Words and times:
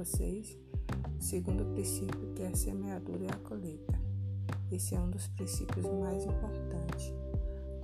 vocês 0.00 0.56
o 1.18 1.22
segundo 1.22 1.62
princípio, 1.74 2.32
que 2.34 2.42
é 2.42 2.48
a 2.48 2.56
semeadura 2.56 3.24
e 3.24 3.28
a 3.28 3.36
colheita. 3.36 4.00
Esse 4.72 4.94
é 4.94 5.00
um 5.00 5.10
dos 5.10 5.28
princípios 5.28 5.84
mais 5.84 6.24
importantes, 6.24 7.12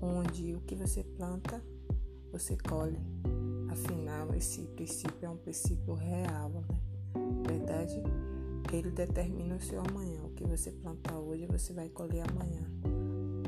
onde 0.01 0.55
o 0.55 0.61
que 0.63 0.75
você 0.75 1.05
planta, 1.05 1.63
você 2.33 2.57
colhe. 2.57 2.99
Afinal, 3.69 4.35
esse 4.35 4.63
princípio 4.63 5.27
é 5.27 5.29
um 5.29 5.37
princípio 5.37 5.93
real, 5.93 6.49
né? 6.49 6.81
Verdade? 7.47 8.03
Ele 8.73 8.91
determina 8.91 9.57
o 9.57 9.61
seu 9.61 9.81
amanhã. 9.81 10.23
O 10.25 10.31
que 10.31 10.45
você 10.45 10.71
plantar 10.73 11.19
hoje, 11.19 11.47
você 11.47 11.75
vai 11.75 11.91
colher 11.91 12.25
amanhã. 12.31 12.63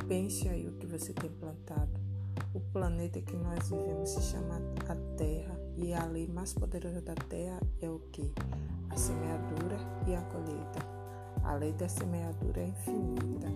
Pense 0.06 0.46
aí 0.48 0.68
o 0.68 0.72
que 0.72 0.86
você 0.86 1.14
tem 1.14 1.30
plantado. 1.30 1.98
O 2.54 2.60
planeta 2.60 3.20
que 3.20 3.36
nós 3.36 3.68
vivemos 3.68 4.10
se 4.10 4.22
chama 4.22 4.60
a 4.88 5.16
Terra 5.16 5.58
e 5.76 5.92
a 5.92 6.04
lei 6.04 6.26
mais 6.26 6.52
poderosa 6.52 7.00
da 7.00 7.14
Terra 7.14 7.60
é 7.80 7.88
o 7.88 7.98
que? 8.12 8.32
A 8.90 8.96
semeadura 8.96 9.76
e 10.06 10.14
a 10.14 10.22
colheita. 10.22 10.78
A 11.44 11.54
lei 11.54 11.72
da 11.72 11.88
semeadura 11.88 12.60
é 12.60 12.66
infinita. 12.66 13.48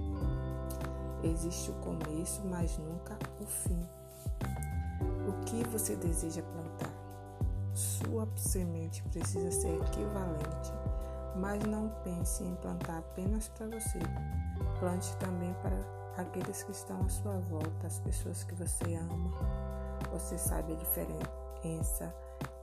Existe 1.23 1.71
o 1.71 1.75
começo, 1.75 2.43
mas 2.47 2.79
nunca 2.79 3.19
o 3.41 3.45
fim. 3.45 3.89
O 5.29 5.45
que 5.45 5.63
você 5.69 5.97
deseja 5.97 6.43
plantar? 6.43 6.93
Sua 7.75 8.29
semente 8.37 9.03
precisa 9.05 9.51
ser 9.51 9.75
equivalente, 9.75 10.73
mas 11.37 11.63
não 11.65 11.89
pense 12.05 12.45
em 12.45 12.55
plantar 12.57 12.99
apenas 12.99 13.49
para 13.49 13.67
você. 13.67 13.99
Plante 14.79 15.17
também 15.17 15.55
para 15.63 16.02
aqueles 16.17 16.63
que 16.63 16.73
estão 16.73 17.01
à 17.03 17.09
sua 17.09 17.39
volta, 17.39 17.87
as 17.87 17.99
pessoas 18.01 18.45
que 18.45 18.55
você 18.55 18.95
ama. 18.95 19.33
Você 20.13 20.37
sabe 20.37 20.73
a 20.73 20.77
diferença 20.77 22.15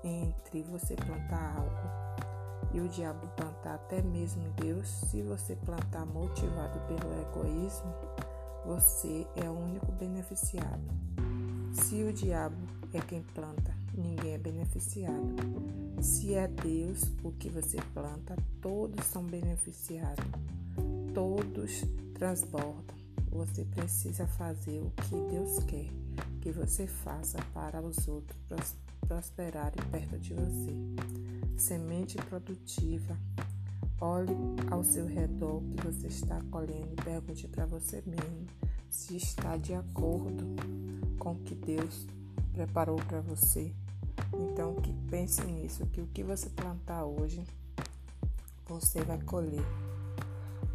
entre 0.03 0.63
você 0.63 0.95
plantar 0.95 1.55
algo 1.57 2.09
e 2.73 2.79
o 2.79 2.87
diabo 2.87 3.27
plantar 3.35 3.75
até 3.75 4.01
mesmo 4.01 4.49
Deus. 4.51 4.87
Se 4.87 5.21
você 5.21 5.55
plantar 5.55 6.05
motivado 6.05 6.79
pelo 6.81 7.21
egoísmo, 7.21 7.93
você 8.65 9.25
é 9.35 9.49
o 9.49 9.53
único 9.53 9.91
beneficiado. 9.93 10.83
Se 11.73 12.03
o 12.03 12.13
diabo 12.13 12.57
é 12.93 12.99
quem 13.01 13.23
planta, 13.33 13.73
ninguém 13.95 14.33
é 14.33 14.37
beneficiado. 14.37 15.35
Se 16.01 16.35
é 16.35 16.47
Deus 16.47 17.01
o 17.23 17.31
que 17.31 17.49
você 17.49 17.77
planta, 17.93 18.35
todos 18.61 19.03
são 19.05 19.23
beneficiados. 19.23 20.25
Todos 21.13 21.83
transbordam. 22.13 22.98
Você 23.31 23.63
precisa 23.65 24.27
fazer 24.27 24.79
o 24.81 24.91
que 24.91 25.15
Deus 25.31 25.63
quer 25.63 25.89
que 26.41 26.51
você 26.51 26.87
faça 26.87 27.37
para 27.53 27.81
os 27.81 28.07
outros 28.07 28.75
prosperarem 29.07 29.83
perto 29.91 30.17
de 30.17 30.33
você. 30.33 30.73
Semente 31.57 32.17
produtiva. 32.17 33.17
Olhe 33.99 34.35
ao 34.71 34.83
seu 34.83 35.05
redor 35.05 35.61
que 35.61 35.85
você 35.85 36.07
está 36.07 36.41
colhendo 36.49 36.93
e 36.93 37.03
pergunte 37.03 37.47
para 37.47 37.65
você 37.65 38.01
mesmo 38.05 38.47
se 38.89 39.17
está 39.17 39.57
de 39.57 39.73
acordo 39.73 40.55
com 41.17 41.33
o 41.33 41.39
que 41.39 41.53
Deus 41.53 42.07
preparou 42.53 42.95
para 42.95 43.19
você. 43.19 43.73
Então, 44.33 44.75
que 44.75 44.93
pense 45.09 45.41
nisso, 45.43 45.85
que 45.87 45.99
o 45.99 46.07
que 46.07 46.23
você 46.23 46.49
plantar 46.49 47.03
hoje, 47.03 47.43
você 48.65 49.01
vai 49.01 49.21
colher, 49.21 49.65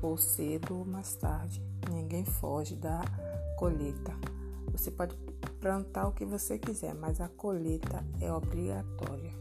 ou 0.06 0.16
cedo 0.16 0.78
ou 0.78 0.84
mais 0.84 1.14
tarde. 1.14 1.62
Ninguém 1.90 2.24
foge 2.24 2.76
da 2.76 3.02
colheita. 3.56 4.12
Você 4.70 4.90
pode 4.90 5.16
plantar 5.60 6.08
o 6.08 6.12
que 6.12 6.24
você 6.24 6.58
quiser, 6.58 6.94
mas 6.94 7.20
a 7.20 7.28
colheita 7.28 8.04
é 8.20 8.32
obrigatória. 8.32 9.32